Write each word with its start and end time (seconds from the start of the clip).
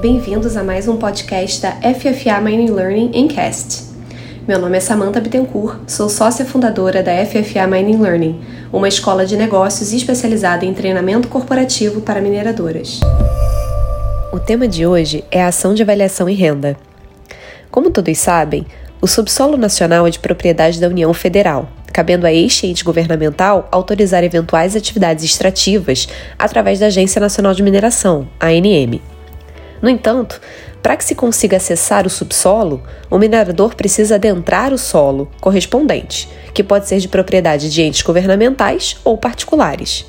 Bem-vindos 0.00 0.56
a 0.56 0.64
mais 0.64 0.88
um 0.88 0.96
podcast 0.96 1.60
da 1.60 1.72
FFA 1.72 2.40
Mining 2.40 2.70
Learning 2.70 3.10
em 3.12 3.28
Cast. 3.28 3.82
Meu 4.48 4.58
nome 4.58 4.78
é 4.78 4.80
Samantha 4.80 5.20
Bittencourt, 5.20 5.78
sou 5.86 6.08
sócia 6.08 6.42
fundadora 6.46 7.02
da 7.02 7.12
FFA 7.26 7.66
Mining 7.66 8.00
Learning, 8.00 8.40
uma 8.72 8.88
escola 8.88 9.26
de 9.26 9.36
negócios 9.36 9.92
especializada 9.92 10.64
em 10.64 10.72
treinamento 10.72 11.28
corporativo 11.28 12.00
para 12.00 12.22
mineradoras. 12.22 12.98
O 14.32 14.40
tema 14.40 14.66
de 14.66 14.86
hoje 14.86 15.22
é 15.30 15.42
a 15.42 15.48
ação 15.48 15.74
de 15.74 15.82
avaliação 15.82 16.30
e 16.30 16.34
renda. 16.34 16.78
Como 17.70 17.90
todos 17.90 18.16
sabem, 18.16 18.66
o 19.02 19.06
subsolo 19.06 19.58
nacional 19.58 20.06
é 20.06 20.10
de 20.10 20.18
propriedade 20.18 20.80
da 20.80 20.88
União 20.88 21.12
Federal, 21.12 21.68
cabendo 21.92 22.26
a 22.26 22.32
este 22.32 22.66
ente 22.66 22.82
governamental 22.82 23.68
autorizar 23.70 24.24
eventuais 24.24 24.74
atividades 24.74 25.24
extrativas 25.24 26.08
através 26.38 26.78
da 26.78 26.86
Agência 26.86 27.20
Nacional 27.20 27.52
de 27.52 27.62
Mineração, 27.62 28.26
ANM. 28.40 28.98
No 29.82 29.88
entanto, 29.88 30.40
para 30.82 30.96
que 30.96 31.04
se 31.04 31.14
consiga 31.14 31.56
acessar 31.56 32.06
o 32.06 32.10
subsolo, 32.10 32.82
o 33.10 33.18
minerador 33.18 33.74
precisa 33.74 34.16
adentrar 34.16 34.72
o 34.72 34.78
solo 34.78 35.30
correspondente, 35.40 36.28
que 36.52 36.62
pode 36.64 36.88
ser 36.88 36.98
de 36.98 37.08
propriedade 37.08 37.70
de 37.70 37.82
entes 37.82 38.02
governamentais 38.02 38.96
ou 39.04 39.16
particulares. 39.16 40.06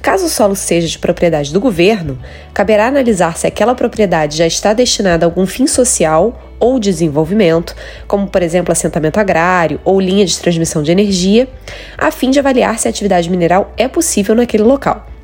Caso 0.00 0.26
o 0.26 0.28
solo 0.28 0.54
seja 0.54 0.86
de 0.86 0.98
propriedade 0.98 1.52
do 1.52 1.60
governo, 1.60 2.18
caberá 2.54 2.86
analisar 2.86 3.36
se 3.36 3.46
aquela 3.46 3.74
propriedade 3.74 4.36
já 4.36 4.46
está 4.46 4.72
destinada 4.72 5.26
a 5.26 5.28
algum 5.28 5.44
fim 5.44 5.66
social 5.66 6.40
ou 6.60 6.78
desenvolvimento, 6.78 7.74
como 8.06 8.28
por 8.28 8.42
exemplo 8.42 8.72
assentamento 8.72 9.18
agrário 9.18 9.80
ou 9.84 10.00
linha 10.00 10.24
de 10.24 10.38
transmissão 10.38 10.82
de 10.82 10.92
energia, 10.92 11.48
a 11.96 12.10
fim 12.10 12.30
de 12.30 12.38
avaliar 12.38 12.78
se 12.78 12.86
a 12.86 12.90
atividade 12.90 13.28
mineral 13.28 13.72
é 13.76 13.88
possível 13.88 14.34
naquele 14.34 14.62
local. 14.62 15.17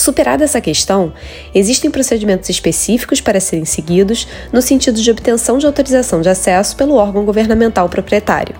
Superada 0.00 0.44
essa 0.44 0.62
questão, 0.62 1.12
existem 1.54 1.90
procedimentos 1.90 2.48
específicos 2.48 3.20
para 3.20 3.38
serem 3.38 3.66
seguidos 3.66 4.26
no 4.50 4.62
sentido 4.62 4.98
de 4.98 5.10
obtenção 5.10 5.58
de 5.58 5.66
autorização 5.66 6.22
de 6.22 6.30
acesso 6.30 6.74
pelo 6.74 6.94
órgão 6.94 7.22
governamental 7.22 7.86
proprietário. 7.86 8.54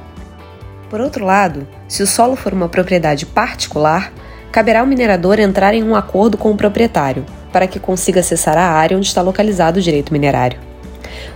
Por 0.91 1.01
outro 1.01 1.25
lado, 1.25 1.67
se 1.89 2.03
o 2.03 2.07
solo 2.07 2.37
for 2.37 2.53
uma 2.53 2.69
propriedade 2.69 3.25
particular, 3.25 4.13
caberá 4.53 4.81
ao 4.81 4.87
minerador 4.87 5.41
entrar 5.41 5.73
em 5.73 5.83
um 5.83 5.97
acordo 5.97 6.37
com 6.37 6.51
o 6.51 6.57
proprietário 6.59 7.25
para 7.51 7.67
que 7.67 7.81
consiga 7.81 8.21
acessar 8.21 8.59
a 8.59 8.73
área 8.73 8.99
onde 8.99 9.07
está 9.07 9.23
localizado 9.23 9.79
o 9.79 9.83
direito 9.83 10.13
minerário. 10.13 10.70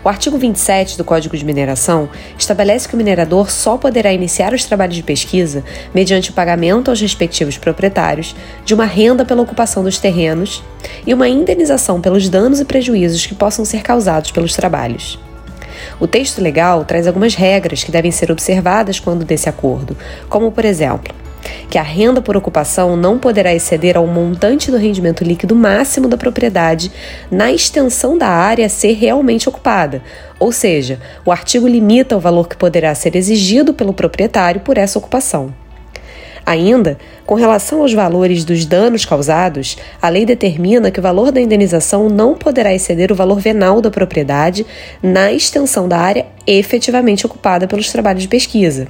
O 0.04 0.08
artigo 0.08 0.36
27 0.36 0.98
do 0.98 1.04
Código 1.04 1.36
de 1.36 1.44
Mineração 1.44 2.08
estabelece 2.38 2.88
que 2.88 2.94
o 2.94 2.98
minerador 2.98 3.50
só 3.50 3.76
poderá 3.76 4.12
iniciar 4.12 4.52
os 4.52 4.64
trabalhos 4.64 4.96
de 4.96 5.02
pesquisa 5.02 5.64
mediante 5.94 6.30
o 6.30 6.34
pagamento 6.34 6.90
aos 6.90 7.00
respectivos 7.00 7.56
proprietários 7.56 8.34
de 8.64 8.74
uma 8.74 8.84
renda 8.84 9.24
pela 9.24 9.42
ocupação 9.42 9.82
dos 9.82 9.98
terrenos 9.98 10.62
e 11.06 11.14
uma 11.14 11.28
indenização 11.28 12.00
pelos 12.00 12.28
danos 12.28 12.60
e 12.60 12.64
prejuízos 12.64 13.26
que 13.26 13.34
possam 13.34 13.64
ser 13.64 13.82
causados 13.82 14.30
pelos 14.30 14.54
trabalhos. 14.54 15.18
O 16.00 16.06
texto 16.06 16.40
legal 16.40 16.84
traz 16.84 17.06
algumas 17.06 17.34
regras 17.34 17.84
que 17.84 17.92
devem 17.92 18.10
ser 18.10 18.30
observadas 18.30 18.98
quando 19.00 19.24
desse 19.24 19.48
acordo, 19.48 19.96
como, 20.28 20.50
por 20.50 20.64
exemplo, 20.64 21.14
que 21.68 21.78
a 21.78 21.82
renda 21.82 22.20
por 22.20 22.36
ocupação 22.36 22.96
não 22.96 23.18
poderá 23.18 23.54
exceder 23.54 23.96
ao 23.96 24.06
montante 24.06 24.70
do 24.70 24.76
rendimento 24.76 25.24
líquido 25.24 25.54
máximo 25.54 26.08
da 26.08 26.16
propriedade 26.16 26.90
na 27.30 27.52
extensão 27.52 28.16
da 28.16 28.28
área 28.28 28.66
a 28.66 28.68
ser 28.68 28.92
realmente 28.92 29.48
ocupada, 29.48 30.02
ou 30.38 30.52
seja, 30.52 30.98
o 31.24 31.32
artigo 31.32 31.66
limita 31.66 32.16
o 32.16 32.20
valor 32.20 32.48
que 32.48 32.56
poderá 32.56 32.94
ser 32.94 33.16
exigido 33.16 33.74
pelo 33.74 33.92
proprietário 33.94 34.60
por 34.60 34.78
essa 34.78 34.98
ocupação. 34.98 35.52
Ainda, 36.46 36.98
com 37.24 37.34
relação 37.34 37.80
aos 37.80 37.94
valores 37.94 38.44
dos 38.44 38.66
danos 38.66 39.06
causados, 39.06 39.78
a 40.00 40.10
lei 40.10 40.26
determina 40.26 40.90
que 40.90 41.00
o 41.00 41.02
valor 41.02 41.32
da 41.32 41.40
indenização 41.40 42.10
não 42.10 42.34
poderá 42.34 42.74
exceder 42.74 43.10
o 43.10 43.14
valor 43.14 43.40
venal 43.40 43.80
da 43.80 43.90
propriedade 43.90 44.66
na 45.02 45.32
extensão 45.32 45.88
da 45.88 45.98
área 45.98 46.26
efetivamente 46.46 47.24
ocupada 47.24 47.66
pelos 47.66 47.90
trabalhos 47.90 48.22
de 48.22 48.28
pesquisa, 48.28 48.88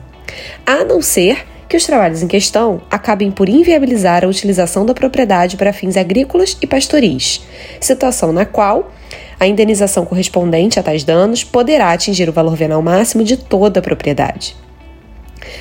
a 0.67 0.85
não 0.85 1.01
ser 1.01 1.47
que 1.69 1.77
os 1.77 1.85
trabalhos 1.85 2.23
em 2.23 2.29
questão 2.29 2.83
acabem 2.91 3.31
por 3.31 3.49
inviabilizar 3.49 4.25
a 4.25 4.29
utilização 4.29 4.85
da 4.85 4.95
propriedade 4.95 5.57
para 5.57 5.73
fins 5.73 5.97
agrícolas 5.97 6.57
e 6.61 6.67
pastoris, 6.67 7.43
situação 7.81 8.33
na 8.33 8.45
qual 8.45 8.93
a 9.39 9.47
indenização 9.47 10.05
correspondente 10.05 10.79
a 10.79 10.83
tais 10.83 11.05
danos 11.05 11.43
poderá 11.45 11.93
atingir 11.93 12.29
o 12.29 12.33
valor 12.33 12.57
venal 12.57 12.81
máximo 12.83 13.25
de 13.25 13.37
toda 13.37 13.81
a 13.81 13.83
propriedade. 13.83 14.57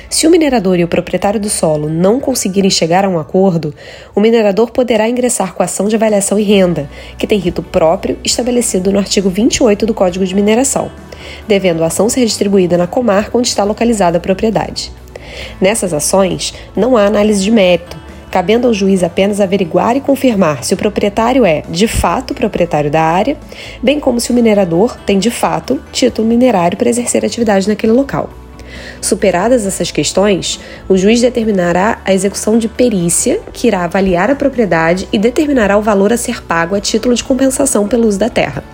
Se 0.08 0.26
o 0.26 0.30
minerador 0.30 0.78
e 0.78 0.84
o 0.84 0.88
proprietário 0.88 1.40
do 1.40 1.50
solo 1.50 1.88
não 1.88 2.20
conseguirem 2.20 2.70
chegar 2.70 3.04
a 3.04 3.08
um 3.08 3.18
acordo, 3.18 3.74
o 4.14 4.20
minerador 4.20 4.70
poderá 4.70 5.08
ingressar 5.08 5.54
com 5.54 5.62
a 5.62 5.66
ação 5.66 5.88
de 5.88 5.96
avaliação 5.96 6.38
e 6.38 6.42
renda, 6.42 6.88
que 7.18 7.26
tem 7.26 7.38
rito 7.38 7.62
próprio 7.62 8.18
estabelecido 8.24 8.92
no 8.92 8.98
artigo 8.98 9.28
28 9.28 9.84
do 9.84 9.94
Código 9.94 10.24
de 10.24 10.34
Mineração, 10.34 10.90
devendo 11.46 11.82
a 11.82 11.88
ação 11.88 12.08
ser 12.08 12.24
distribuída 12.24 12.78
na 12.78 12.86
comarca 12.86 13.36
onde 13.36 13.48
está 13.48 13.64
localizada 13.64 14.18
a 14.18 14.20
propriedade. 14.20 14.92
Nessas 15.60 15.92
ações, 15.92 16.54
não 16.76 16.96
há 16.96 17.06
análise 17.06 17.42
de 17.42 17.50
mérito, 17.50 17.96
cabendo 18.30 18.66
ao 18.66 18.74
juiz 18.74 19.04
apenas 19.04 19.40
averiguar 19.40 19.96
e 19.96 20.00
confirmar 20.00 20.64
se 20.64 20.74
o 20.74 20.76
proprietário 20.76 21.46
é, 21.46 21.62
de 21.68 21.86
fato, 21.86 22.34
proprietário 22.34 22.90
da 22.90 23.00
área, 23.00 23.36
bem 23.80 24.00
como 24.00 24.18
se 24.18 24.32
o 24.32 24.34
minerador 24.34 24.96
tem, 25.06 25.20
de 25.20 25.30
fato, 25.30 25.80
título 25.92 26.26
minerário 26.26 26.76
para 26.76 26.88
exercer 26.88 27.24
atividade 27.24 27.68
naquele 27.68 27.92
local. 27.92 28.28
Superadas 29.00 29.64
essas 29.66 29.92
questões, 29.92 30.58
o 30.88 30.96
juiz 30.96 31.20
determinará 31.20 32.00
a 32.04 32.12
execução 32.12 32.58
de 32.58 32.66
perícia, 32.66 33.40
que 33.52 33.68
irá 33.68 33.84
avaliar 33.84 34.30
a 34.30 34.34
propriedade 34.34 35.08
e 35.12 35.18
determinará 35.18 35.76
o 35.76 35.82
valor 35.82 36.12
a 36.12 36.16
ser 36.16 36.42
pago 36.42 36.74
a 36.74 36.80
título 36.80 37.14
de 37.14 37.22
compensação 37.22 37.86
pelo 37.86 38.08
uso 38.08 38.18
da 38.18 38.28
terra. 38.28 38.64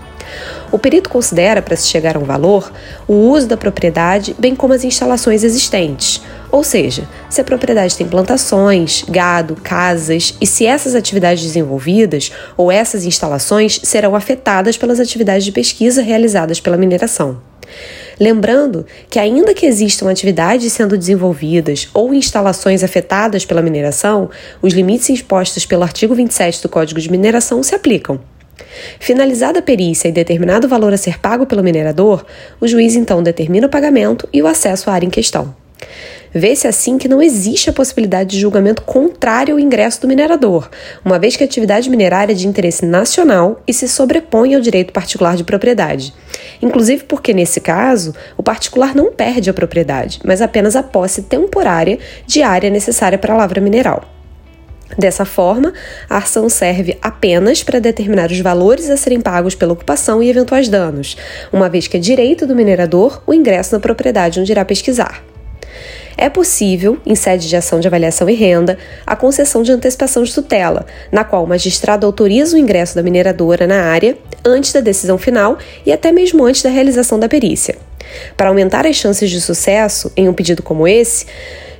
O 0.72 0.78
perito 0.78 1.10
considera, 1.10 1.60
para 1.60 1.76
se 1.76 1.88
chegar 1.88 2.16
a 2.16 2.18
um 2.18 2.24
valor, 2.24 2.72
o 3.06 3.14
uso 3.14 3.48
da 3.48 3.56
propriedade, 3.56 4.34
bem 4.38 4.54
como 4.54 4.72
as 4.72 4.84
instalações 4.84 5.42
existentes, 5.42 6.22
ou 6.50 6.64
seja, 6.64 7.08
se 7.28 7.40
a 7.40 7.44
propriedade 7.44 7.96
tem 7.96 8.06
plantações, 8.06 9.04
gado, 9.08 9.56
casas 9.56 10.34
e 10.40 10.46
se 10.46 10.66
essas 10.66 10.94
atividades 10.94 11.42
desenvolvidas 11.42 12.32
ou 12.56 12.72
essas 12.72 13.04
instalações 13.04 13.80
serão 13.82 14.16
afetadas 14.16 14.76
pelas 14.76 14.98
atividades 14.98 15.44
de 15.44 15.52
pesquisa 15.52 16.02
realizadas 16.02 16.60
pela 16.60 16.76
mineração. 16.76 17.40
Lembrando 18.18 18.84
que, 19.08 19.18
ainda 19.18 19.54
que 19.54 19.64
existam 19.64 20.10
atividades 20.10 20.72
sendo 20.72 20.98
desenvolvidas 20.98 21.88
ou 21.94 22.12
instalações 22.12 22.82
afetadas 22.82 23.44
pela 23.44 23.62
mineração, 23.62 24.28
os 24.60 24.74
limites 24.74 25.08
impostos 25.08 25.64
pelo 25.64 25.84
artigo 25.84 26.14
27 26.14 26.62
do 26.62 26.68
Código 26.68 27.00
de 27.00 27.10
Mineração 27.10 27.62
se 27.62 27.74
aplicam. 27.74 28.20
Finalizada 28.98 29.60
a 29.60 29.62
perícia 29.62 30.08
e 30.08 30.12
determinado 30.12 30.68
valor 30.68 30.92
a 30.92 30.98
ser 30.98 31.18
pago 31.18 31.46
pelo 31.46 31.62
minerador, 31.62 32.26
o 32.60 32.68
juiz 32.68 32.94
então 32.94 33.22
determina 33.22 33.66
o 33.66 33.70
pagamento 33.70 34.28
e 34.32 34.42
o 34.42 34.46
acesso 34.46 34.90
à 34.90 34.92
área 34.92 35.06
em 35.06 35.10
questão. 35.10 35.54
Vê-se 36.32 36.68
assim 36.68 36.96
que 36.96 37.08
não 37.08 37.20
existe 37.20 37.70
a 37.70 37.72
possibilidade 37.72 38.30
de 38.30 38.40
julgamento 38.40 38.82
contrário 38.82 39.54
ao 39.54 39.60
ingresso 39.60 40.00
do 40.00 40.08
minerador, 40.08 40.70
uma 41.04 41.18
vez 41.18 41.36
que 41.36 41.42
a 41.42 41.46
atividade 41.46 41.90
minerária 41.90 42.32
é 42.32 42.36
de 42.36 42.46
interesse 42.46 42.86
nacional 42.86 43.60
e 43.66 43.74
se 43.74 43.88
sobrepõe 43.88 44.54
ao 44.54 44.60
direito 44.60 44.92
particular 44.92 45.36
de 45.36 45.42
propriedade. 45.42 46.14
Inclusive 46.62 47.04
porque, 47.04 47.34
nesse 47.34 47.60
caso, 47.60 48.14
o 48.36 48.42
particular 48.42 48.94
não 48.94 49.12
perde 49.12 49.50
a 49.50 49.54
propriedade, 49.54 50.20
mas 50.24 50.40
apenas 50.40 50.76
a 50.76 50.82
posse 50.82 51.22
temporária 51.22 51.98
de 52.26 52.42
área 52.42 52.70
necessária 52.70 53.18
para 53.18 53.34
a 53.34 53.36
lavra 53.36 53.60
mineral. 53.60 54.04
Dessa 54.98 55.24
forma, 55.24 55.72
a 56.08 56.18
ação 56.18 56.48
serve 56.48 56.98
apenas 57.00 57.62
para 57.62 57.78
determinar 57.78 58.30
os 58.30 58.40
valores 58.40 58.90
a 58.90 58.96
serem 58.96 59.20
pagos 59.20 59.54
pela 59.54 59.72
ocupação 59.72 60.22
e 60.22 60.28
eventuais 60.28 60.68
danos, 60.68 61.16
uma 61.52 61.68
vez 61.68 61.86
que 61.86 61.96
é 61.96 62.00
direito 62.00 62.46
do 62.46 62.56
minerador 62.56 63.22
o 63.26 63.32
ingresso 63.32 63.74
na 63.74 63.80
propriedade 63.80 64.40
onde 64.40 64.50
irá 64.50 64.64
pesquisar. 64.64 65.22
É 66.16 66.28
possível, 66.28 66.98
em 67.06 67.14
sede 67.14 67.48
de 67.48 67.56
ação 67.56 67.80
de 67.80 67.88
avaliação 67.88 68.28
e 68.28 68.34
renda, 68.34 68.76
a 69.06 69.16
concessão 69.16 69.62
de 69.62 69.72
antecipação 69.72 70.22
de 70.22 70.34
tutela, 70.34 70.84
na 71.10 71.24
qual 71.24 71.44
o 71.44 71.48
magistrado 71.48 72.06
autoriza 72.06 72.56
o 72.56 72.58
ingresso 72.58 72.94
da 72.94 73.02
mineradora 73.02 73.66
na 73.66 73.82
área 73.84 74.18
antes 74.44 74.72
da 74.72 74.80
decisão 74.80 75.16
final 75.16 75.58
e 75.84 75.92
até 75.92 76.12
mesmo 76.12 76.44
antes 76.44 76.62
da 76.62 76.70
realização 76.70 77.18
da 77.18 77.28
perícia. 77.28 77.76
Para 78.36 78.48
aumentar 78.48 78.86
as 78.86 78.96
chances 78.96 79.30
de 79.30 79.40
sucesso 79.40 80.12
em 80.16 80.28
um 80.28 80.34
pedido 80.34 80.62
como 80.62 80.86
esse, 80.86 81.26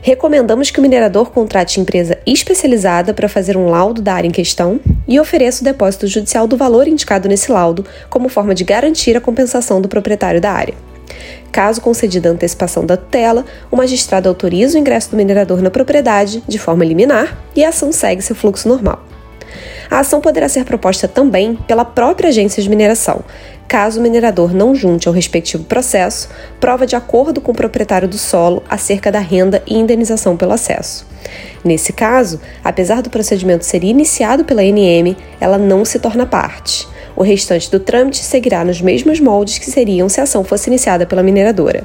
recomendamos 0.00 0.70
que 0.70 0.78
o 0.78 0.82
minerador 0.82 1.30
contrate 1.30 1.80
empresa 1.80 2.18
especializada 2.26 3.12
para 3.12 3.28
fazer 3.28 3.56
um 3.56 3.68
laudo 3.68 4.00
da 4.00 4.14
área 4.14 4.28
em 4.28 4.32
questão 4.32 4.80
e 5.06 5.20
ofereça 5.20 5.60
o 5.60 5.64
depósito 5.64 6.06
judicial 6.06 6.46
do 6.46 6.56
valor 6.56 6.88
indicado 6.88 7.28
nesse 7.28 7.52
laudo 7.52 7.84
como 8.08 8.28
forma 8.28 8.54
de 8.54 8.64
garantir 8.64 9.16
a 9.16 9.20
compensação 9.20 9.80
do 9.80 9.88
proprietário 9.88 10.40
da 10.40 10.50
área. 10.50 10.74
Caso 11.52 11.80
concedida 11.80 12.28
a 12.28 12.32
antecipação 12.32 12.86
da 12.86 12.96
tutela, 12.96 13.44
o 13.70 13.76
magistrado 13.76 14.28
autoriza 14.28 14.76
o 14.76 14.80
ingresso 14.80 15.10
do 15.10 15.16
minerador 15.16 15.60
na 15.60 15.70
propriedade 15.70 16.42
de 16.46 16.58
forma 16.58 16.84
liminar 16.84 17.36
e 17.56 17.64
a 17.64 17.70
ação 17.70 17.92
segue 17.92 18.22
seu 18.22 18.36
fluxo 18.36 18.68
normal. 18.68 19.04
A 19.90 19.98
ação 19.98 20.20
poderá 20.20 20.48
ser 20.48 20.64
proposta 20.64 21.08
também 21.08 21.56
pela 21.66 21.84
própria 21.84 22.28
agência 22.28 22.62
de 22.62 22.70
mineração, 22.70 23.24
caso 23.66 23.98
o 23.98 24.02
minerador 24.02 24.54
não 24.54 24.72
junte 24.72 25.08
ao 25.08 25.14
respectivo 25.14 25.64
processo 25.64 26.28
prova 26.60 26.86
de 26.86 26.94
acordo 26.94 27.40
com 27.40 27.50
o 27.50 27.54
proprietário 27.54 28.06
do 28.06 28.16
solo 28.16 28.62
acerca 28.70 29.10
da 29.10 29.18
renda 29.18 29.60
e 29.66 29.76
indenização 29.76 30.36
pelo 30.36 30.52
acesso. 30.52 31.04
Nesse 31.64 31.92
caso, 31.92 32.40
apesar 32.62 33.02
do 33.02 33.10
procedimento 33.10 33.64
ser 33.64 33.82
iniciado 33.82 34.44
pela 34.44 34.62
NM, 34.62 35.16
ela 35.40 35.58
não 35.58 35.84
se 35.84 35.98
torna 35.98 36.24
parte 36.24 36.86
O 37.20 37.22
restante 37.22 37.70
do 37.70 37.78
trâmite 37.78 38.24
seguirá 38.24 38.64
nos 38.64 38.80
mesmos 38.80 39.20
moldes 39.20 39.58
que 39.58 39.70
seriam 39.70 40.08
se 40.08 40.20
a 40.20 40.22
ação 40.22 40.42
fosse 40.42 40.70
iniciada 40.70 41.04
pela 41.04 41.22
mineradora. 41.22 41.84